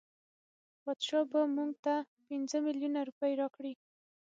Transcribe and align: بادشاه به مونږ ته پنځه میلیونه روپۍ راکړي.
بادشاه 0.83 1.25
به 1.31 1.41
مونږ 1.55 1.73
ته 1.85 1.93
پنځه 2.27 2.57
میلیونه 2.65 2.99
روپۍ 3.09 3.31
راکړي. 3.41 3.73